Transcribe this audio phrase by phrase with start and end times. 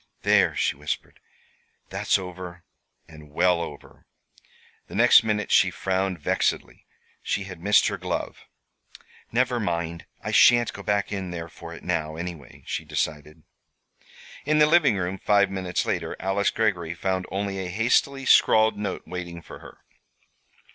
[0.23, 1.19] "There," she whispered;
[1.91, 2.63] "that's over
[3.07, 4.07] and well over!"
[4.87, 6.87] The next minute she frowned vexedly.
[7.21, 8.39] She had missed her glove.
[9.31, 10.07] "Never mind!
[10.19, 13.43] I sha'n't go back in there for it now, anyway," she decided.
[14.43, 19.03] In the living room, five minutes later, Alice Greggory found only a hastily scrawled note
[19.05, 19.83] waiting for her.